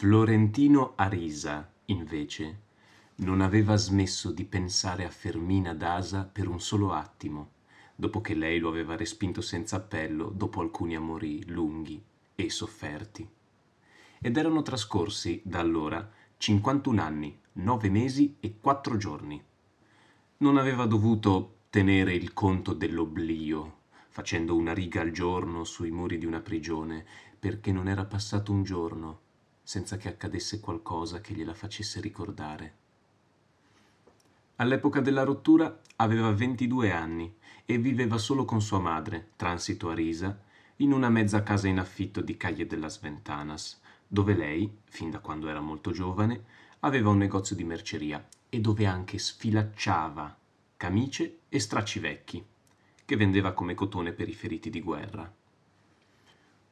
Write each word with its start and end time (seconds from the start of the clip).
Florentino 0.00 0.94
Arisa, 0.96 1.70
invece, 1.84 2.60
non 3.16 3.42
aveva 3.42 3.76
smesso 3.76 4.30
di 4.30 4.46
pensare 4.46 5.04
a 5.04 5.10
Fermina 5.10 5.74
Dasa 5.74 6.24
per 6.24 6.48
un 6.48 6.58
solo 6.58 6.94
attimo, 6.94 7.50
dopo 7.94 8.22
che 8.22 8.32
lei 8.32 8.60
lo 8.60 8.70
aveva 8.70 8.96
respinto 8.96 9.42
senza 9.42 9.76
appello 9.76 10.30
dopo 10.30 10.62
alcuni 10.62 10.96
amori 10.96 11.46
lunghi 11.50 12.02
e 12.34 12.48
sofferti. 12.48 13.28
Ed 14.20 14.38
erano 14.38 14.62
trascorsi, 14.62 15.42
da 15.44 15.58
allora, 15.58 16.10
51 16.38 17.02
anni, 17.02 17.38
9 17.52 17.90
mesi 17.90 18.36
e 18.40 18.54
4 18.58 18.96
giorni. 18.96 19.44
Non 20.38 20.56
aveva 20.56 20.86
dovuto 20.86 21.56
tenere 21.68 22.14
il 22.14 22.32
conto 22.32 22.72
dell'oblio, 22.72 23.80
facendo 24.08 24.56
una 24.56 24.72
riga 24.72 25.02
al 25.02 25.10
giorno 25.10 25.62
sui 25.64 25.90
muri 25.90 26.16
di 26.16 26.24
una 26.24 26.40
prigione, 26.40 27.04
perché 27.38 27.70
non 27.70 27.86
era 27.86 28.06
passato 28.06 28.50
un 28.50 28.62
giorno 28.62 29.28
senza 29.62 29.96
che 29.96 30.08
accadesse 30.08 30.60
qualcosa 30.60 31.20
che 31.20 31.34
gliela 31.34 31.54
facesse 31.54 32.00
ricordare. 32.00 32.74
All'epoca 34.56 35.00
della 35.00 35.22
rottura 35.22 35.80
aveva 35.96 36.30
22 36.32 36.90
anni 36.90 37.34
e 37.64 37.78
viveva 37.78 38.18
solo 38.18 38.44
con 38.44 38.60
sua 38.60 38.78
madre, 38.78 39.30
transito 39.36 39.88
a 39.88 39.94
Risa, 39.94 40.38
in 40.76 40.92
una 40.92 41.08
mezza 41.08 41.42
casa 41.42 41.68
in 41.68 41.78
affitto 41.78 42.20
di 42.20 42.36
Calle 42.36 42.66
della 42.66 42.88
Sventanas, 42.88 43.80
dove 44.06 44.34
lei, 44.34 44.78
fin 44.84 45.10
da 45.10 45.20
quando 45.20 45.48
era 45.48 45.60
molto 45.60 45.92
giovane, 45.92 46.44
aveva 46.80 47.10
un 47.10 47.18
negozio 47.18 47.54
di 47.54 47.64
merceria 47.64 48.26
e 48.48 48.60
dove 48.60 48.86
anche 48.86 49.18
sfilacciava 49.18 50.36
camicie 50.76 51.40
e 51.50 51.60
stracci 51.60 51.98
vecchi, 51.98 52.42
che 53.04 53.16
vendeva 53.16 53.52
come 53.52 53.74
cotone 53.74 54.12
per 54.12 54.28
i 54.30 54.34
feriti 54.34 54.70
di 54.70 54.80
guerra. 54.80 55.30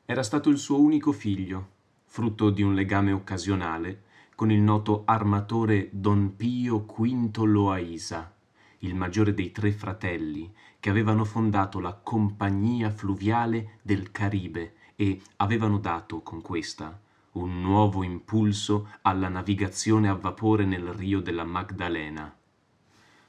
Era 0.07 0.23
stato 0.23 0.49
il 0.49 0.57
suo 0.57 0.81
unico 0.81 1.13
figlio 1.13 1.77
frutto 2.11 2.49
di 2.49 2.63
un 2.63 2.75
legame 2.75 3.13
occasionale 3.13 4.03
con 4.35 4.51
il 4.51 4.61
noto 4.61 5.03
armatore 5.05 5.91
Don 5.93 6.37
Pio 6.37 6.87
V 6.87 7.37
Loaisa, 7.45 8.35
il 8.79 8.95
maggiore 8.95 9.35
dei 9.35 9.53
tre 9.53 9.73
fratelli 9.73 10.51
che 10.81 10.89
avevano 10.91 11.25
fondato 11.25 11.81
la 11.81 11.93
Compagnia 11.93 12.91
Fluviale 12.91 13.79
del 13.83 14.11
Caribe 14.11 14.75
e 14.97 15.21
avevano 15.37 15.79
dato 15.79 16.23
con 16.23 16.41
questa 16.41 16.99
un 17.33 17.61
nuovo 17.61 18.03
impulso 18.03 18.89
alla 19.03 19.29
navigazione 19.29 20.09
a 20.09 20.15
vapore 20.15 20.65
nel 20.65 20.87
Rio 20.87 21.21
della 21.21 21.45
Magdalena. 21.45 22.35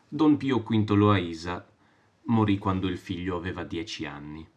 Don 0.08 0.38
Pio 0.38 0.60
V 0.60 0.90
Loaisa 0.92 1.68
morì 2.24 2.58
quando 2.58 2.88
il 2.88 2.98
figlio 2.98 3.36
aveva 3.36 3.64
dieci 3.64 4.06
anni 4.06 4.48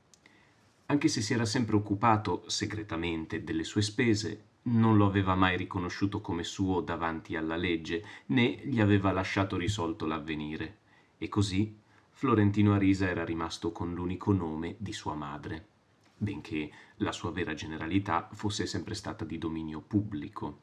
anche 0.93 1.09
se 1.09 1.23
si 1.23 1.33
era 1.33 1.47
sempre 1.47 1.75
occupato 1.75 2.45
segretamente 2.49 3.43
delle 3.43 3.65
sue 3.65 3.81
spese, 3.81 4.45
non 4.65 4.99
lo 4.99 5.07
aveva 5.07 5.35
mai 5.35 5.57
riconosciuto 5.57 6.21
come 6.21 6.45
suo 6.45 6.83
davanti 6.83 7.35
alla 7.35 7.57
legge, 7.57 8.05
né 8.27 8.61
gli 8.63 8.79
aveva 8.79 9.11
lasciato 9.11 9.57
risolto 9.57 10.05
l'avvenire. 10.05 10.81
E 11.17 11.31
così 11.31 11.75
Florentino 12.11 12.75
Arisa 12.75 13.09
era 13.09 13.25
rimasto 13.25 13.73
con 13.73 13.95
l'unico 13.95 14.33
nome 14.33 14.77
di 14.79 14.93
sua 14.93 15.15
madre, 15.15 15.67
benché 16.15 16.71
la 16.97 17.13
sua 17.13 17.33
vera 17.33 17.55
generalità 17.55 18.29
fosse 18.31 18.67
sempre 18.67 18.95
stata 18.95 19.25
di 19.25 19.39
dominio 19.39 19.81
pubblico. 19.81 20.61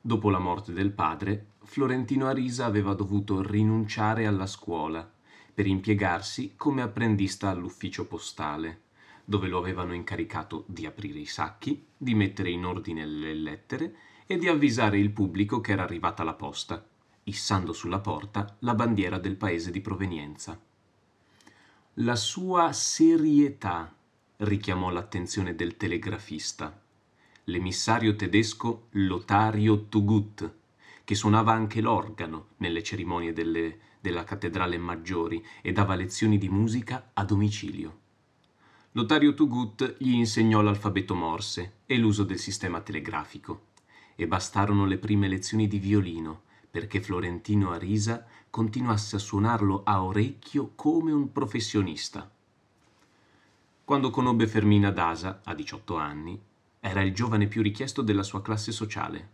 Dopo 0.00 0.30
la 0.30 0.38
morte 0.38 0.72
del 0.72 0.92
padre, 0.92 1.48
Florentino 1.62 2.26
Arisa 2.26 2.64
aveva 2.64 2.94
dovuto 2.94 3.42
rinunciare 3.42 4.26
alla 4.26 4.46
scuola 4.46 5.16
per 5.58 5.66
impiegarsi 5.66 6.52
come 6.54 6.82
apprendista 6.82 7.50
all'ufficio 7.50 8.06
postale, 8.06 8.82
dove 9.24 9.48
lo 9.48 9.58
avevano 9.58 9.92
incaricato 9.92 10.62
di 10.68 10.86
aprire 10.86 11.18
i 11.18 11.26
sacchi, 11.26 11.84
di 11.96 12.14
mettere 12.14 12.50
in 12.50 12.64
ordine 12.64 13.04
le 13.04 13.34
lettere 13.34 13.96
e 14.24 14.38
di 14.38 14.46
avvisare 14.46 15.00
il 15.00 15.10
pubblico 15.10 15.60
che 15.60 15.72
era 15.72 15.82
arrivata 15.82 16.22
la 16.22 16.34
posta, 16.34 16.86
issando 17.24 17.72
sulla 17.72 17.98
porta 17.98 18.54
la 18.60 18.76
bandiera 18.76 19.18
del 19.18 19.34
paese 19.34 19.72
di 19.72 19.80
provenienza. 19.80 20.56
La 21.94 22.14
sua 22.14 22.72
serietà 22.72 23.92
richiamò 24.36 24.90
l'attenzione 24.90 25.56
del 25.56 25.76
telegrafista, 25.76 26.80
l'emissario 27.46 28.14
tedesco 28.14 28.86
Lotario 28.90 29.86
Tugut, 29.88 30.52
che 31.02 31.16
suonava 31.16 31.52
anche 31.52 31.80
l'organo 31.80 32.50
nelle 32.58 32.84
cerimonie 32.84 33.32
delle 33.32 33.86
della 34.08 34.24
cattedrale 34.24 34.78
Maggiori 34.78 35.44
e 35.60 35.70
dava 35.72 35.94
lezioni 35.94 36.38
di 36.38 36.48
musica 36.48 37.10
a 37.12 37.24
domicilio. 37.24 37.98
Lotario 38.92 39.34
Tugut 39.34 39.96
gli 39.98 40.14
insegnò 40.14 40.62
l'alfabeto 40.62 41.14
morse 41.14 41.80
e 41.84 41.98
l'uso 41.98 42.24
del 42.24 42.38
sistema 42.38 42.80
telegrafico 42.80 43.66
e 44.16 44.26
bastarono 44.26 44.86
le 44.86 44.96
prime 44.96 45.28
lezioni 45.28 45.68
di 45.68 45.78
violino 45.78 46.42
perché 46.70 47.02
Florentino 47.02 47.70
Arisa 47.70 48.24
continuasse 48.48 49.16
a 49.16 49.18
suonarlo 49.18 49.82
a 49.84 50.02
orecchio 50.02 50.72
come 50.74 51.12
un 51.12 51.30
professionista. 51.30 52.30
Quando 53.84 54.08
conobbe 54.10 54.46
Fermina 54.46 54.90
Dasa, 54.90 55.42
a 55.44 55.54
18 55.54 55.96
anni, 55.96 56.40
era 56.80 57.02
il 57.02 57.12
giovane 57.12 57.46
più 57.46 57.60
richiesto 57.60 58.00
della 58.00 58.22
sua 58.22 58.40
classe 58.40 58.72
sociale, 58.72 59.28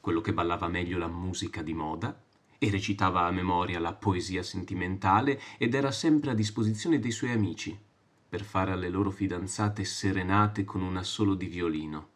quello 0.00 0.20
che 0.20 0.32
ballava 0.32 0.66
meglio 0.66 0.98
la 0.98 1.08
musica 1.08 1.62
di 1.62 1.74
moda 1.74 2.23
e 2.64 2.70
recitava 2.70 3.26
a 3.26 3.30
memoria 3.30 3.78
la 3.78 3.92
poesia 3.92 4.42
sentimentale 4.42 5.38
ed 5.58 5.74
era 5.74 5.90
sempre 5.90 6.30
a 6.30 6.34
disposizione 6.34 6.98
dei 6.98 7.10
suoi 7.10 7.32
amici 7.32 7.78
per 8.26 8.42
fare 8.42 8.72
alle 8.72 8.88
loro 8.88 9.10
fidanzate 9.10 9.84
serenate 9.84 10.64
con 10.64 10.80
un 10.80 10.96
assolo 10.96 11.34
di 11.34 11.46
violino. 11.46 12.08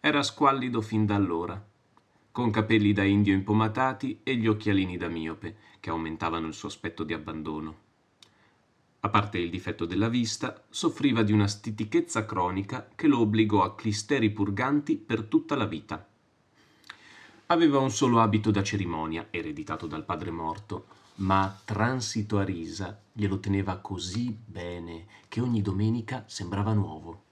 Era 0.00 0.22
squallido 0.22 0.80
fin 0.80 1.06
da 1.06 1.14
allora, 1.14 1.64
con 2.32 2.50
capelli 2.50 2.92
da 2.92 3.04
indio 3.04 3.32
impomatati 3.32 4.20
e 4.22 4.36
gli 4.36 4.46
occhialini 4.46 4.96
da 4.96 5.08
miope, 5.08 5.56
che 5.80 5.90
aumentavano 5.90 6.48
il 6.48 6.54
suo 6.54 6.68
aspetto 6.68 7.04
di 7.04 7.14
abbandono. 7.14 7.84
A 9.00 9.08
parte 9.08 9.38
il 9.38 9.50
difetto 9.50 9.86
della 9.86 10.08
vista, 10.08 10.64
soffriva 10.68 11.22
di 11.22 11.32
una 11.32 11.46
stitichezza 11.46 12.26
cronica 12.26 12.90
che 12.94 13.06
lo 13.06 13.20
obbligò 13.20 13.62
a 13.62 13.74
clisteri 13.74 14.30
purganti 14.30 14.96
per 14.96 15.22
tutta 15.22 15.54
la 15.54 15.66
vita. 15.66 16.06
Aveva 17.48 17.78
un 17.78 17.92
solo 17.92 18.20
abito 18.20 18.50
da 18.50 18.64
cerimonia, 18.64 19.28
ereditato 19.30 19.86
dal 19.86 20.04
padre 20.04 20.32
morto, 20.32 20.86
ma 21.16 21.56
transito 21.64 22.38
a 22.38 22.42
risa 22.42 23.00
glielo 23.12 23.38
teneva 23.38 23.76
così 23.76 24.36
bene 24.44 25.06
che 25.28 25.40
ogni 25.40 25.62
domenica 25.62 26.24
sembrava 26.26 26.72
nuovo. 26.72 27.22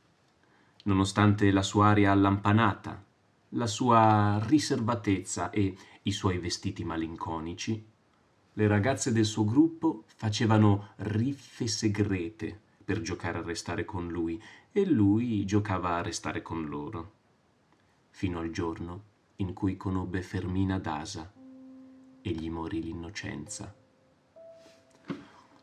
Nonostante 0.84 1.50
la 1.50 1.62
sua 1.62 1.88
aria 1.88 2.12
allampanata, 2.12 3.04
la 3.50 3.66
sua 3.66 4.40
riservatezza 4.46 5.50
e 5.50 5.76
i 6.02 6.12
suoi 6.12 6.38
vestiti 6.38 6.84
malinconici, 6.84 7.84
le 8.52 8.66
ragazze 8.68 9.10
del 9.10 9.24
suo 9.24 9.44
gruppo 9.44 10.04
facevano 10.06 10.90
riffe 10.98 11.66
segrete 11.66 12.56
per 12.84 13.00
giocare 13.00 13.38
a 13.38 13.42
restare 13.42 13.84
con 13.84 14.06
lui 14.06 14.40
e 14.70 14.86
lui 14.86 15.44
giocava 15.44 15.96
a 15.96 16.02
restare 16.02 16.40
con 16.40 16.66
loro. 16.66 17.12
Fino 18.10 18.38
al 18.38 18.50
giorno 18.50 19.12
in 19.36 19.52
cui 19.52 19.76
conobbe 19.76 20.22
Fermina 20.22 20.78
Dasa 20.78 21.32
e 22.20 22.30
gli 22.30 22.48
morì 22.50 22.82
l'innocenza. 22.82 23.74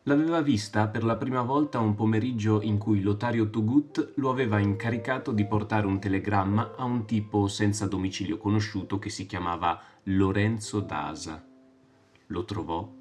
L'aveva 0.06 0.41
vista 0.41 0.88
per 0.88 1.03
la 1.03 1.15
prima 1.15 1.44
volta 1.44 1.79
un 1.79 1.94
pomeriggio 1.94 2.62
in 2.62 2.79
cui 2.79 3.01
Lotario 3.01 3.50
Tugut 3.50 4.13
lo 4.15 4.31
aveva 4.31 4.57
incaricato 4.57 5.31
di 5.31 5.45
portare 5.45 5.85
un 5.85 6.00
telegramma 6.00 6.75
a 6.75 6.83
un 6.85 7.06
tipo 7.06 7.47
senza 7.47 7.88
domicilio 7.88 8.38
conosciuto 8.38 8.97
che 8.97 9.09
si 9.09 9.27
chiamava 9.27 9.79
Lorenzo 10.03 10.79
Dasa. 10.79 11.45
Lo 12.27 12.45
trovò 12.45 12.91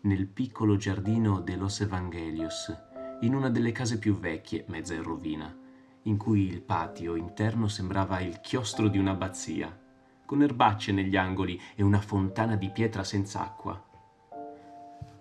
nel 0.00 0.26
piccolo 0.26 0.76
giardino 0.76 1.40
de 1.40 1.56
Los 1.56 1.80
Evangelios, 1.80 2.76
in 3.20 3.34
una 3.34 3.50
delle 3.50 3.72
case 3.72 3.98
più 3.98 4.18
vecchie, 4.18 4.64
mezza 4.68 4.94
in 4.94 5.02
rovina, 5.02 5.56
in 6.02 6.16
cui 6.16 6.46
il 6.46 6.60
patio 6.60 7.14
interno 7.14 7.68
sembrava 7.68 8.20
il 8.20 8.40
chiostro 8.40 8.88
di 8.88 8.98
un'abbazia 8.98 9.86
con 10.28 10.42
erbacce 10.42 10.92
negli 10.92 11.16
angoli 11.16 11.58
e 11.74 11.82
una 11.82 12.02
fontana 12.02 12.54
di 12.54 12.68
pietra 12.68 13.02
senza 13.02 13.40
acqua. 13.40 13.82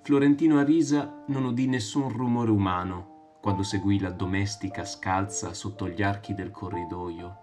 Florentino 0.02 0.60
Arisa 0.60 1.24
non 1.28 1.46
udì 1.46 1.66
nessun 1.66 2.10
rumore 2.10 2.52
umano 2.52 3.38
quando 3.40 3.64
seguì 3.64 4.02
la 4.02 4.10
domestica 4.10 4.84
scalza 4.84 5.54
sotto 5.54 5.88
gli 5.88 6.04
archi 6.04 6.34
del 6.34 6.52
corridoio, 6.52 7.38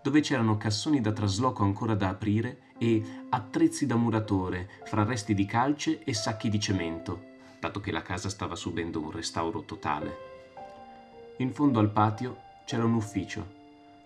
dove 0.00 0.20
c'erano 0.20 0.56
cassoni 0.56 1.00
da 1.00 1.10
trasloco 1.10 1.64
ancora 1.64 1.96
da 1.96 2.10
aprire 2.10 2.74
e 2.78 3.02
attrezzi 3.28 3.86
da 3.86 3.96
muratore 3.96 4.70
fra 4.84 5.02
resti 5.02 5.34
di 5.34 5.46
calce 5.46 6.04
e 6.04 6.14
sacchi 6.14 6.48
di 6.48 6.60
cemento, 6.60 7.22
dato 7.58 7.80
che 7.80 7.90
la 7.90 8.02
casa 8.02 8.28
stava 8.28 8.54
subendo 8.54 9.00
un 9.00 9.10
restauro 9.10 9.64
totale. 9.64 10.28
In 11.38 11.52
fondo 11.52 11.80
al 11.80 11.90
patio 11.90 12.36
c'era 12.64 12.84
un 12.84 12.94
ufficio 12.94 13.58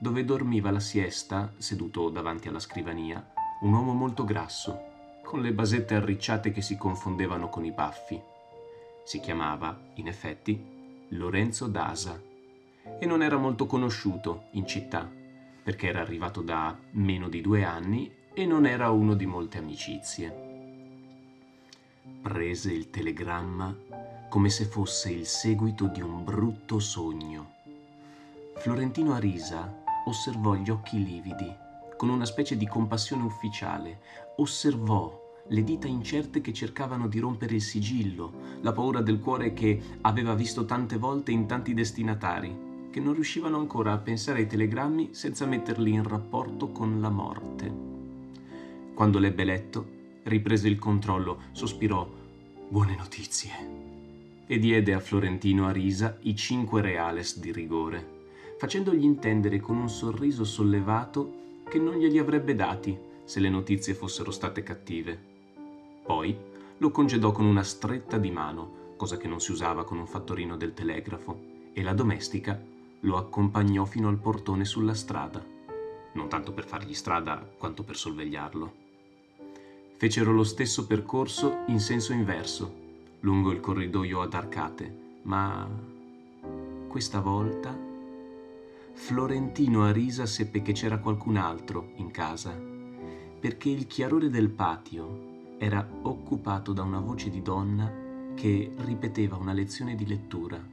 dove 0.05 0.27
dormiva 0.27 0.71
la 0.71 0.81
siesta, 0.81 1.55
seduto 1.57 2.11
davanti 2.11 2.49
alla 2.49 2.59
scrivania, 2.59 3.27
un 3.63 3.73
uomo 3.73 3.95
molto 3.95 4.23
grasso, 4.25 4.79
con 5.25 5.41
le 5.41 5.51
basette 5.55 5.95
arricciate 5.95 6.53
che 6.53 6.61
si 6.61 6.77
confondevano 6.77 7.49
con 7.49 7.65
i 7.65 7.73
baffi. 7.73 8.21
Si 9.03 9.19
chiamava, 9.19 9.81
in 9.95 10.07
effetti, 10.07 10.63
Lorenzo 11.09 11.69
Dasa 11.69 12.21
e 12.99 13.07
non 13.07 13.23
era 13.23 13.39
molto 13.39 13.65
conosciuto 13.65 14.49
in 14.51 14.67
città, 14.67 15.11
perché 15.63 15.89
era 15.89 16.03
arrivato 16.03 16.43
da 16.43 16.77
meno 16.91 17.31
di 17.31 17.41
due 17.41 17.65
anni 17.65 18.13
e 18.35 18.45
non 18.45 18.67
era 18.67 18.91
uno 18.91 19.15
di 19.15 19.25
molte 19.25 19.57
amicizie. 19.57 20.43
Prese 22.21 22.71
il 22.71 22.91
telegramma 22.91 23.75
come 24.29 24.51
se 24.51 24.67
fosse 24.67 25.11
il 25.11 25.25
seguito 25.25 25.87
di 25.87 26.03
un 26.03 26.25
brutto 26.25 26.79
sogno. 26.79 27.53
Florentino 28.57 29.15
Arisa 29.15 29.81
osservò 30.05 30.55
gli 30.55 30.71
occhi 30.71 31.03
lividi, 31.03 31.53
con 31.97 32.09
una 32.09 32.25
specie 32.25 32.57
di 32.57 32.67
compassione 32.67 33.25
ufficiale, 33.25 34.01
osservò 34.37 35.23
le 35.49 35.63
dita 35.63 35.87
incerte 35.87 36.41
che 36.41 36.53
cercavano 36.53 37.07
di 37.07 37.19
rompere 37.19 37.55
il 37.55 37.63
sigillo, 37.63 38.33
la 38.63 38.73
paura 38.73 39.01
del 39.01 39.21
cuore 39.21 39.53
che 39.53 39.81
aveva 40.03 40.35
visto 40.35 40.65
tante 40.65 40.97
volte 40.97 41.33
in 41.33 41.47
tanti 41.47 41.75
destinatari, 41.75 42.89
che 42.91 43.01
non 43.01 43.15
riuscivano 43.15 43.59
ancora 43.59 43.93
a 43.93 43.99
pensare 43.99 44.41
ai 44.41 44.47
telegrammi 44.47 45.11
senza 45.13 45.47
metterli 45.47 45.93
in 45.93 46.03
rapporto 46.03 46.71
con 46.71 47.01
la 47.01 47.11
morte. 47.11 47.73
Quando 48.95 49.19
l'ebbe 49.19 49.45
letto, 49.45 49.87
riprese 50.23 50.69
il 50.69 50.79
controllo, 50.79 51.43
sospirò 51.53 52.23
Buone 52.69 52.97
notizie. 52.97 53.51
E 54.47 54.59
diede 54.59 54.95
a 54.95 55.01
Florentino 55.01 55.67
Arisa 55.67 56.19
i 56.23 56.35
cinque 56.35 56.81
reales 56.81 57.39
di 57.39 57.53
rigore, 57.53 58.14
facendogli 58.57 59.05
intendere 59.05 59.61
con 59.61 59.77
un 59.77 59.89
sorriso 59.89 60.45
sollevato 60.45 61.43
che 61.69 61.79
non 61.79 61.97
glieli 61.97 62.19
avrebbe 62.19 62.55
dati 62.55 62.97
se 63.25 63.41
le 63.41 63.49
notizie 63.49 63.95
fossero 63.95 64.31
state 64.31 64.63
cattive. 64.63 65.19
Poi 66.03 66.37
lo 66.79 66.91
congedò 66.91 67.33
con 67.33 67.47
una 67.47 67.63
stretta 67.63 68.19
di 68.19 68.31
mano, 68.31 68.93
cosa 68.97 69.17
che 69.17 69.29
non 69.29 69.41
si 69.41 69.53
usava 69.53 69.85
con 69.85 69.99
un 69.99 70.07
fattorino 70.07 70.57
del 70.57 70.75
telegrafo, 70.75 71.53
e 71.73 71.83
la 71.83 71.95
domestica 71.95 72.61
lo 73.01 73.17
accompagnò 73.17 73.85
fino 73.85 74.09
al 74.09 74.19
portone 74.19 74.65
sulla 74.65 74.95
strada, 74.95 75.45
non 76.13 76.29
tanto 76.29 76.53
per 76.53 76.67
fargli 76.67 76.95
strada 76.95 77.47
quanto 77.59 77.83
per 77.83 77.97
sorvegliarlo. 77.97 78.83
Fecero 79.97 80.33
lo 80.33 80.45
stesso 80.45 80.87
percorso 80.87 81.65
in 81.67 81.81
senso 81.81 82.13
inverso, 82.13 82.83
lungo 83.21 83.51
il 83.51 83.61
corridoio 83.61 84.21
ad 84.21 84.35
arcate, 84.35 85.03
ma 85.23 85.69
questa 86.89 87.21
volta 87.21 87.93
Florentino 88.97 89.85
a 89.85 89.91
risa 89.91 90.25
seppe 90.25 90.63
che 90.63 90.73
c'era 90.73 90.99
qualcun 90.99 91.37
altro 91.37 91.91
in 91.97 92.11
casa, 92.11 92.53
perché 92.55 93.69
il 93.69 93.87
chiarore 93.87 94.31
del 94.31 94.49
patio 94.49 95.57
era 95.59 95.87
occupato 96.03 96.73
da 96.73 96.83
una 96.83 97.01
voce 97.01 97.29
di 97.29 97.43
donna 97.43 97.93
che 98.35 98.73
ripeteva 98.77 99.37
una 99.37 99.53
lezione 99.53 99.95
di 99.95 100.07
lettura. 100.07 100.65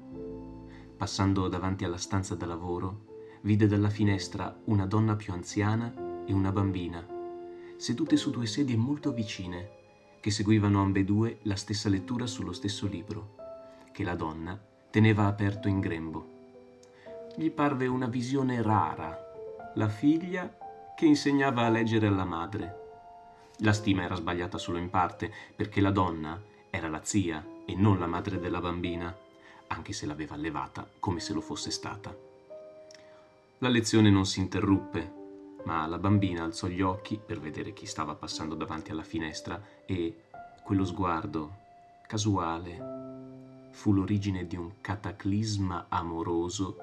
Passando 0.95 1.47
davanti 1.49 1.83
alla 1.83 1.97
stanza 1.97 2.35
da 2.35 2.45
lavoro, 2.45 3.05
vide 3.41 3.67
dalla 3.67 3.89
finestra 3.89 4.55
una 4.65 4.85
donna 4.85 5.15
più 5.15 5.33
anziana 5.33 6.23
e 6.25 6.31
una 6.31 6.51
bambina, 6.51 7.05
sedute 7.75 8.15
su 8.15 8.29
due 8.29 8.45
sedie 8.45 8.77
molto 8.77 9.11
vicine, 9.11 9.79
che 10.21 10.31
seguivano 10.31 10.81
ambedue 10.81 11.39
la 11.43 11.55
stessa 11.55 11.89
lettura 11.89 12.27
sullo 12.27 12.53
stesso 12.53 12.85
libro, 12.87 13.35
che 13.91 14.03
la 14.03 14.15
donna 14.15 14.57
teneva 14.89 15.25
aperto 15.25 15.67
in 15.67 15.79
grembo. 15.79 16.30
Gli 17.35 17.49
parve 17.49 17.87
una 17.87 18.07
visione 18.07 18.61
rara, 18.61 19.17
la 19.75 19.87
figlia 19.87 20.53
che 20.95 21.05
insegnava 21.05 21.65
a 21.65 21.69
leggere 21.69 22.07
alla 22.07 22.25
madre 22.25 22.81
la 23.63 23.73
stima 23.73 24.01
era 24.01 24.15
sbagliata 24.15 24.57
solo 24.57 24.79
in 24.79 24.89
parte, 24.89 25.31
perché 25.55 25.81
la 25.81 25.91
donna 25.91 26.39
era 26.71 26.89
la 26.89 27.01
zia 27.03 27.45
e 27.65 27.75
non 27.75 27.99
la 27.99 28.07
madre 28.07 28.39
della 28.39 28.59
bambina, 28.59 29.15
anche 29.67 29.93
se 29.93 30.07
l'aveva 30.07 30.33
allevata 30.33 30.87
come 30.99 31.19
se 31.19 31.31
lo 31.31 31.41
fosse 31.41 31.69
stata. 31.69 32.15
La 33.59 33.69
lezione 33.69 34.09
non 34.09 34.25
si 34.25 34.39
interruppe, 34.39 35.19
ma 35.65 35.85
la 35.85 35.99
bambina 35.99 36.43
alzò 36.43 36.65
gli 36.65 36.81
occhi 36.81 37.21
per 37.23 37.39
vedere 37.39 37.71
chi 37.71 37.85
stava 37.85 38.15
passando 38.15 38.55
davanti 38.55 38.89
alla 38.89 39.03
finestra 39.03 39.61
e 39.85 40.23
quello 40.63 40.83
sguardo 40.83 41.57
casuale 42.07 43.69
fu 43.69 43.93
l'origine 43.93 44.47
di 44.47 44.55
un 44.55 44.81
cataclisma 44.81 45.85
amoroso 45.89 46.77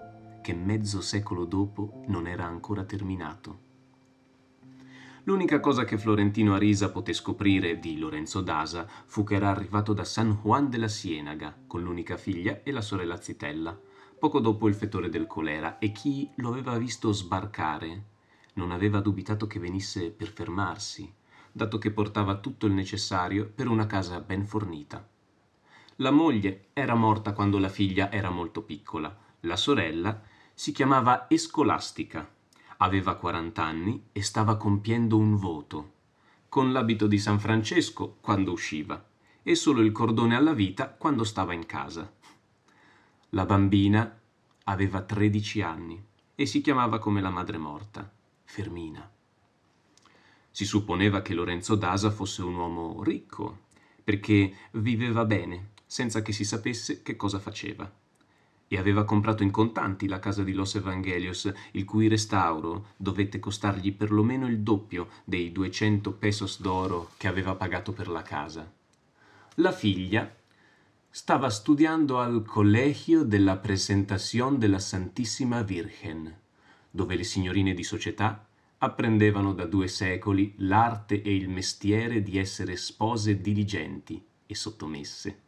che 0.48 0.54
mezzo 0.54 1.02
secolo 1.02 1.44
dopo 1.44 2.00
non 2.06 2.26
era 2.26 2.46
ancora 2.46 2.82
terminato. 2.82 3.58
L'unica 5.24 5.60
cosa 5.60 5.84
che 5.84 5.98
Florentino 5.98 6.54
Arisa 6.54 6.90
poté 6.90 7.12
scoprire 7.12 7.78
di 7.78 7.98
Lorenzo 7.98 8.40
Dasa 8.40 8.88
fu 9.04 9.24
che 9.24 9.34
era 9.34 9.50
arrivato 9.50 9.92
da 9.92 10.04
San 10.04 10.38
Juan 10.40 10.70
della 10.70 10.88
Sienaga 10.88 11.54
con 11.66 11.82
l'unica 11.82 12.16
figlia 12.16 12.62
e 12.62 12.70
la 12.70 12.80
sorella 12.80 13.20
Zitella, 13.20 13.78
poco 14.18 14.40
dopo 14.40 14.68
il 14.68 14.74
fettore 14.74 15.10
del 15.10 15.26
colera, 15.26 15.78
e 15.78 15.92
chi 15.92 16.30
lo 16.36 16.48
aveva 16.48 16.78
visto 16.78 17.12
sbarcare 17.12 18.04
non 18.54 18.70
aveva 18.70 19.00
dubitato 19.00 19.46
che 19.46 19.58
venisse 19.58 20.10
per 20.10 20.28
fermarsi, 20.28 21.12
dato 21.52 21.76
che 21.76 21.90
portava 21.90 22.38
tutto 22.38 22.64
il 22.64 22.72
necessario 22.72 23.52
per 23.54 23.68
una 23.68 23.84
casa 23.84 24.20
ben 24.20 24.46
fornita. 24.46 25.06
La 25.96 26.10
moglie 26.10 26.68
era 26.72 26.94
morta 26.94 27.34
quando 27.34 27.58
la 27.58 27.68
figlia 27.68 28.10
era 28.10 28.30
molto 28.30 28.62
piccola, 28.62 29.14
la 29.40 29.56
sorella 29.56 30.27
si 30.58 30.72
chiamava 30.72 31.30
Escolastica 31.30 32.28
Aveva 32.78 33.14
40 33.14 33.62
anni 33.62 34.08
e 34.10 34.22
stava 34.24 34.56
compiendo 34.56 35.16
un 35.16 35.36
voto, 35.36 35.92
con 36.48 36.72
l'abito 36.72 37.06
di 37.06 37.16
San 37.20 37.38
Francesco 37.38 38.16
quando 38.20 38.50
usciva 38.50 39.08
e 39.44 39.54
solo 39.54 39.82
il 39.82 39.92
cordone 39.92 40.34
alla 40.34 40.54
vita 40.54 40.88
quando 40.88 41.22
stava 41.22 41.52
in 41.52 41.64
casa. 41.64 42.12
La 43.30 43.46
bambina 43.46 44.18
aveva 44.64 45.00
13 45.00 45.62
anni 45.62 46.04
e 46.34 46.44
si 46.44 46.60
chiamava 46.60 46.98
come 46.98 47.20
la 47.20 47.30
madre 47.30 47.56
morta, 47.56 48.12
Fermina. 48.42 49.08
Si 50.50 50.64
supponeva 50.64 51.22
che 51.22 51.34
Lorenzo 51.34 51.76
Dasa 51.76 52.10
fosse 52.10 52.42
un 52.42 52.56
uomo 52.56 53.04
ricco, 53.04 53.66
perché 54.02 54.56
viveva 54.72 55.24
bene, 55.24 55.70
senza 55.86 56.20
che 56.20 56.32
si 56.32 56.44
sapesse 56.44 57.02
che 57.02 57.14
cosa 57.14 57.38
faceva 57.38 57.97
e 58.68 58.76
aveva 58.76 59.04
comprato 59.04 59.42
in 59.42 59.50
contanti 59.50 60.06
la 60.06 60.18
casa 60.18 60.44
di 60.44 60.52
Los 60.52 60.74
Evangelios, 60.74 61.50
il 61.72 61.84
cui 61.84 62.06
restauro 62.06 62.88
dovette 62.96 63.38
costargli 63.38 63.94
perlomeno 63.94 64.46
il 64.46 64.60
doppio 64.60 65.08
dei 65.24 65.50
200 65.50 66.12
pesos 66.12 66.60
d'oro 66.60 67.10
che 67.16 67.28
aveva 67.28 67.54
pagato 67.54 67.92
per 67.92 68.08
la 68.08 68.22
casa. 68.22 68.70
La 69.54 69.72
figlia 69.72 70.32
stava 71.08 71.48
studiando 71.48 72.20
al 72.20 72.44
Collegio 72.44 73.24
della 73.24 73.56
Presentación 73.56 74.58
de 74.58 74.68
la 74.68 74.78
Santissima 74.78 75.62
Virgen, 75.62 76.32
dove 76.90 77.16
le 77.16 77.24
signorine 77.24 77.72
di 77.72 77.82
società 77.82 78.46
apprendevano 78.80 79.54
da 79.54 79.64
due 79.64 79.88
secoli 79.88 80.54
l'arte 80.58 81.22
e 81.22 81.34
il 81.34 81.48
mestiere 81.48 82.22
di 82.22 82.38
essere 82.38 82.76
spose 82.76 83.40
diligenti 83.40 84.24
e 84.46 84.54
sottomesse 84.54 85.46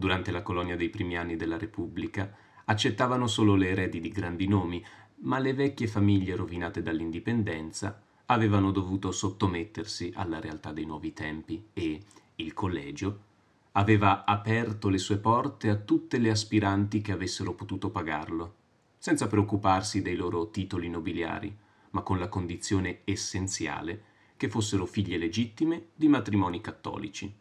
durante 0.00 0.30
la 0.30 0.42
colonia 0.42 0.76
dei 0.76 0.88
primi 0.88 1.18
anni 1.18 1.36
della 1.36 1.58
Repubblica, 1.58 2.34
accettavano 2.64 3.26
solo 3.26 3.54
le 3.54 3.68
eredi 3.68 4.00
di 4.00 4.08
grandi 4.08 4.48
nomi, 4.48 4.82
ma 5.22 5.38
le 5.38 5.52
vecchie 5.52 5.86
famiglie 5.86 6.34
rovinate 6.34 6.82
dall'indipendenza 6.82 8.02
avevano 8.26 8.70
dovuto 8.70 9.12
sottomettersi 9.12 10.12
alla 10.14 10.40
realtà 10.40 10.72
dei 10.72 10.86
nuovi 10.86 11.12
tempi 11.12 11.68
e 11.74 12.00
il 12.36 12.54
collegio 12.54 13.28
aveva 13.72 14.24
aperto 14.24 14.88
le 14.88 14.98
sue 14.98 15.18
porte 15.18 15.68
a 15.68 15.76
tutte 15.76 16.16
le 16.18 16.30
aspiranti 16.30 17.02
che 17.02 17.12
avessero 17.12 17.52
potuto 17.52 17.90
pagarlo, 17.90 18.54
senza 18.96 19.26
preoccuparsi 19.26 20.00
dei 20.00 20.16
loro 20.16 20.50
titoli 20.50 20.88
nobiliari, 20.88 21.54
ma 21.90 22.00
con 22.00 22.18
la 22.18 22.28
condizione 22.28 23.00
essenziale 23.04 24.04
che 24.38 24.48
fossero 24.48 24.86
figlie 24.86 25.18
legittime 25.18 25.88
di 25.94 26.08
matrimoni 26.08 26.62
cattolici. 26.62 27.32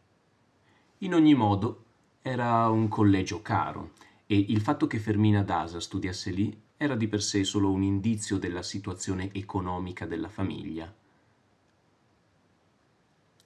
In 0.99 1.13
ogni 1.13 1.33
modo, 1.33 1.85
era 2.21 2.67
un 2.67 2.89
collegio 2.89 3.41
caro 3.41 3.91
e 4.25 4.37
il 4.37 4.59
fatto 4.59 4.87
che 4.87 4.99
Fermina 4.99 5.41
Dasa 5.41 5.79
studiasse 5.79 6.31
lì 6.31 6.61
era 6.75 6.95
di 6.95 7.07
per 7.07 7.21
sé 7.21 7.43
solo 7.45 7.71
un 7.71 7.81
indizio 7.81 8.37
della 8.37 8.61
situazione 8.61 9.33
economica 9.33 10.05
della 10.05 10.27
famiglia, 10.27 10.93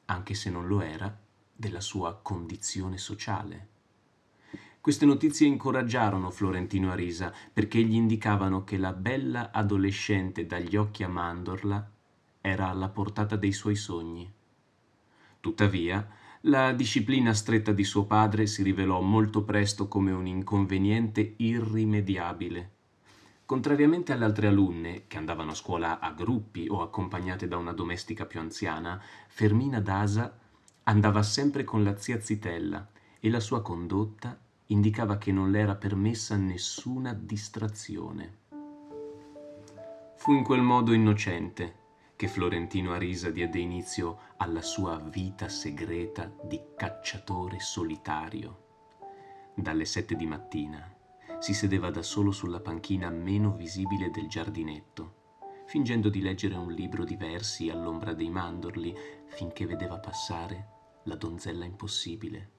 anche 0.06 0.34
se 0.34 0.50
non 0.50 0.68
lo 0.68 0.82
era 0.82 1.15
della 1.56 1.82
sua 1.82 2.20
condizione 2.22 2.98
sociale. 2.98 3.68
Queste 4.82 5.06
notizie 5.06 5.48
incoraggiarono 5.48 6.30
Florentino 6.30 6.92
Arisa 6.92 7.32
perché 7.53 7.82
gli 7.82 7.94
indicavano 7.94 8.63
che 8.63 8.77
la 8.77 8.92
bella 8.92 9.51
adolescente 9.51 10.46
dagli 10.46 10.75
occhi 10.75 11.03
a 11.03 11.08
mandorla 11.08 11.92
era 12.42 12.70
alla 12.70 12.89
portata 12.89 13.38
dei 13.38 13.53
suoi 13.53 13.75
sogni. 13.75 14.30
Tuttavia, 15.39 16.06
la 16.47 16.73
disciplina 16.73 17.33
stretta 17.33 17.71
di 17.71 17.85
suo 17.85 18.03
padre 18.05 18.47
si 18.47 18.63
rivelò 18.63 19.00
molto 19.00 19.43
presto 19.43 19.88
come 19.88 20.12
un 20.12 20.27
inconveniente 20.27 21.35
irrimediabile. 21.38 22.71
Contrariamente 23.45 24.12
alle 24.12 24.25
altre 24.25 24.47
alunne, 24.47 25.03
che 25.07 25.17
andavano 25.17 25.51
a 25.51 25.55
scuola 25.55 26.00
a 26.00 26.12
gruppi 26.12 26.67
o 26.69 26.81
accompagnate 26.81 27.47
da 27.47 27.55
una 27.55 27.71
domestica 27.71 28.25
più 28.25 28.41
anziana, 28.41 29.01
Fermina 29.29 29.79
Dasa 29.79 30.38
andava 30.83 31.23
sempre 31.23 31.63
con 31.63 31.81
la 31.81 31.95
zia 31.97 32.19
Zitella 32.19 32.89
e 33.21 33.29
la 33.29 33.39
sua 33.39 33.62
condotta 33.62 34.38
indicava 34.67 35.17
che 35.17 35.31
non 35.31 35.50
le 35.50 35.59
era 35.59 35.75
permessa 35.75 36.35
nessuna 36.35 37.13
distrazione. 37.13 38.38
Fu 40.17 40.33
in 40.33 40.43
quel 40.43 40.62
modo 40.62 40.91
innocente 40.91 41.83
che 42.15 42.27
Florentino 42.27 42.93
Arisa 42.93 43.29
diede 43.29 43.60
inizio 43.60 44.20
alla 44.38 44.62
sua 44.62 44.98
vita 44.98 45.50
segreta 45.50 46.32
di 46.43 46.60
cacciatore 46.75 47.60
solitario. 47.60 48.62
Dalle 49.55 49.86
sette 49.86 50.15
di 50.15 50.25
mattina 50.25 50.96
si 51.39 51.53
sedeva 51.53 51.89
da 51.89 52.01
solo 52.01 52.32
sulla 52.32 52.60
panchina 52.60 53.10
meno 53.10 53.53
visibile 53.53 54.10
del 54.10 54.27
giardinetto, 54.27 55.22
fingendo 55.65 56.10
di 56.10 56.22
leggere 56.22 56.55
un 56.55 56.72
libro 56.72 57.03
di 57.03 57.15
versi 57.15 57.70
all'ombra 57.70 58.13
dei 58.13 58.29
mandorli 58.29 58.96
finché 59.27 59.65
vedeva 59.65 59.98
passare 59.98 60.67
la 61.03 61.15
donzella 61.15 61.65
impossibile, 61.65 62.51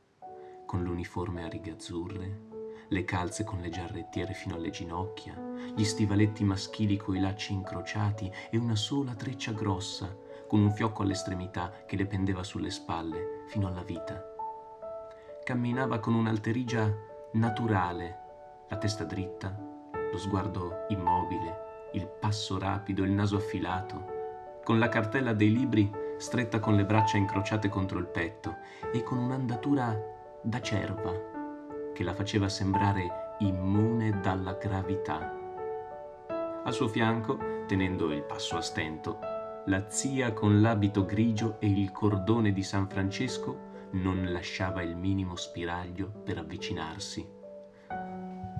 con 0.66 0.82
l'uniforme 0.82 1.44
a 1.44 1.48
righe 1.48 1.72
azzurre, 1.72 2.53
le 2.88 3.04
calze 3.04 3.44
con 3.44 3.60
le 3.60 3.68
giarrettiere 3.68 4.34
fino 4.34 4.54
alle 4.54 4.70
ginocchia, 4.70 5.34
gli 5.74 5.84
stivaletti 5.84 6.44
maschili 6.44 6.96
coi 6.96 7.20
lacci 7.20 7.52
incrociati 7.52 8.30
e 8.50 8.56
una 8.56 8.76
sola 8.76 9.14
treccia 9.14 9.52
grossa, 9.52 10.14
con 10.46 10.60
un 10.60 10.70
fiocco 10.72 11.02
all'estremità 11.02 11.84
che 11.86 11.96
le 11.96 12.06
pendeva 12.06 12.42
sulle 12.42 12.70
spalle 12.70 13.44
fino 13.48 13.66
alla 13.66 13.82
vita. 13.82 14.22
Camminava 15.42 15.98
con 15.98 16.14
un'alterigia 16.14 16.92
naturale, 17.32 18.18
la 18.68 18.76
testa 18.76 19.04
dritta, 19.04 19.56
lo 20.10 20.18
sguardo 20.18 20.86
immobile, 20.88 21.90
il 21.92 22.06
passo 22.06 22.58
rapido, 22.58 23.02
il 23.04 23.12
naso 23.12 23.36
affilato, 23.36 24.12
con 24.64 24.78
la 24.78 24.88
cartella 24.88 25.32
dei 25.32 25.52
libri 25.52 25.90
stretta 26.16 26.60
con 26.60 26.74
le 26.74 26.84
braccia 26.84 27.16
incrociate 27.16 27.68
contro 27.68 27.98
il 27.98 28.06
petto 28.06 28.56
e 28.92 29.02
con 29.02 29.18
un'andatura 29.18 29.96
da 30.40 30.60
cerva 30.60 31.33
che 31.94 32.02
la 32.04 32.12
faceva 32.12 32.50
sembrare 32.50 33.36
immune 33.38 34.20
dalla 34.20 34.52
gravità. 34.52 35.32
Al 36.62 36.72
suo 36.74 36.88
fianco, 36.88 37.38
tenendo 37.66 38.12
il 38.12 38.22
passo 38.22 38.56
a 38.56 38.60
stento, 38.60 39.18
la 39.66 39.88
zia 39.88 40.34
con 40.34 40.60
l'abito 40.60 41.06
grigio 41.06 41.56
e 41.58 41.70
il 41.70 41.90
cordone 41.90 42.52
di 42.52 42.62
San 42.62 42.86
Francesco 42.86 43.72
non 43.92 44.26
lasciava 44.30 44.82
il 44.82 44.96
minimo 44.96 45.36
spiraglio 45.36 46.10
per 46.22 46.36
avvicinarsi. 46.36 47.26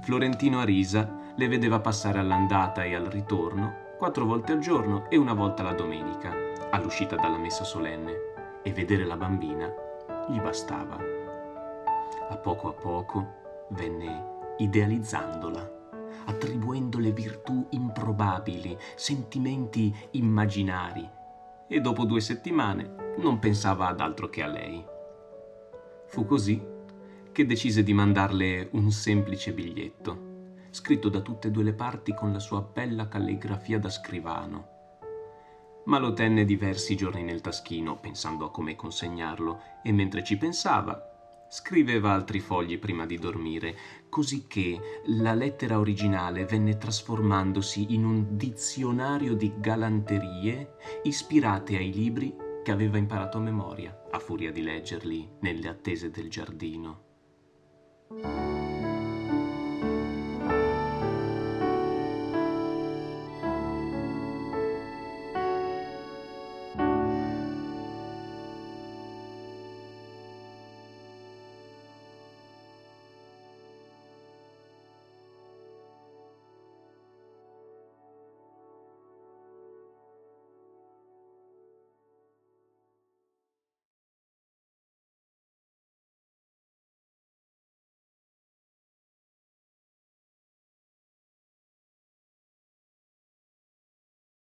Florentino 0.00 0.60
Arisa 0.60 1.32
le 1.36 1.48
vedeva 1.48 1.80
passare 1.80 2.18
all'andata 2.18 2.84
e 2.84 2.94
al 2.94 3.06
ritorno 3.06 3.82
quattro 3.98 4.24
volte 4.24 4.52
al 4.52 4.58
giorno 4.60 5.08
e 5.10 5.16
una 5.16 5.34
volta 5.34 5.62
la 5.62 5.72
domenica, 5.72 6.32
all'uscita 6.70 7.16
dalla 7.16 7.38
messa 7.38 7.64
solenne, 7.64 8.60
e 8.62 8.72
vedere 8.72 9.04
la 9.04 9.16
bambina 9.16 9.72
gli 10.28 10.40
bastava 10.40 11.23
a 12.28 12.36
poco 12.36 12.68
a 12.68 12.72
poco 12.72 13.66
venne 13.70 14.54
idealizzandola, 14.58 15.72
attribuendole 16.26 17.12
virtù 17.12 17.66
improbabili, 17.70 18.76
sentimenti 18.94 19.94
immaginari, 20.12 21.08
e 21.66 21.80
dopo 21.80 22.04
due 22.04 22.20
settimane 22.20 23.14
non 23.18 23.38
pensava 23.38 23.88
ad 23.88 24.00
altro 24.00 24.28
che 24.28 24.42
a 24.42 24.46
lei. 24.46 24.84
Fu 26.06 26.24
così 26.24 26.72
che 27.32 27.46
decise 27.46 27.82
di 27.82 27.92
mandarle 27.92 28.68
un 28.72 28.90
semplice 28.92 29.52
biglietto, 29.52 30.32
scritto 30.70 31.08
da 31.08 31.20
tutte 31.20 31.48
e 31.48 31.50
due 31.50 31.64
le 31.64 31.72
parti 31.72 32.14
con 32.14 32.32
la 32.32 32.38
sua 32.38 32.60
bella 32.60 33.08
calligrafia 33.08 33.78
da 33.78 33.90
scrivano. 33.90 34.68
Ma 35.86 35.98
lo 35.98 36.12
tenne 36.14 36.44
diversi 36.44 36.96
giorni 36.96 37.22
nel 37.22 37.40
taschino, 37.40 37.98
pensando 37.98 38.46
a 38.46 38.50
come 38.50 38.76
consegnarlo, 38.76 39.60
e 39.82 39.92
mentre 39.92 40.22
ci 40.24 40.38
pensava, 40.38 41.13
Scriveva 41.54 42.10
altri 42.10 42.40
fogli 42.40 42.80
prima 42.80 43.06
di 43.06 43.16
dormire, 43.16 43.76
così 44.08 44.48
che 44.48 45.00
la 45.04 45.34
lettera 45.34 45.78
originale 45.78 46.46
venne 46.46 46.76
trasformandosi 46.76 47.94
in 47.94 48.04
un 48.04 48.36
dizionario 48.36 49.36
di 49.36 49.52
galanterie 49.58 50.74
ispirate 51.04 51.76
ai 51.76 51.92
libri 51.92 52.34
che 52.64 52.72
aveva 52.72 52.98
imparato 52.98 53.38
a 53.38 53.42
memoria, 53.42 53.96
a 54.10 54.18
furia 54.18 54.50
di 54.50 54.62
leggerli 54.62 55.30
nelle 55.42 55.68
attese 55.68 56.10
del 56.10 56.28
giardino. 56.28 57.02